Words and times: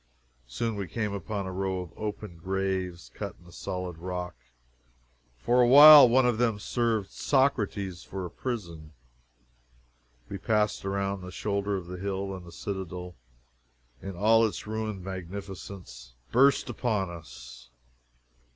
Soon 0.47 0.77
we 0.77 0.87
came 0.87 1.13
upon 1.13 1.45
a 1.45 1.51
row 1.51 1.79
of 1.81 1.93
open 1.95 2.35
graves, 2.35 3.11
cut 3.13 3.35
in 3.37 3.45
the 3.45 3.51
solid 3.51 3.99
rock 3.99 4.33
(for 5.37 5.61
a 5.61 5.67
while 5.67 6.09
one 6.09 6.25
of 6.25 6.39
them 6.39 6.57
served 6.57 7.11
Socrates 7.11 8.01
for 8.03 8.25
a 8.25 8.31
prison) 8.31 8.93
we 10.27 10.39
passed 10.39 10.85
around 10.85 11.21
the 11.21 11.29
shoulder 11.29 11.75
of 11.77 11.85
the 11.85 11.97
hill, 11.99 12.35
and 12.35 12.47
the 12.47 12.51
citadel, 12.51 13.15
in 14.01 14.15
all 14.15 14.43
its 14.43 14.65
ruined 14.65 15.03
magnificence, 15.03 16.15
burst 16.31 16.67
upon 16.67 17.11
us! 17.11 17.69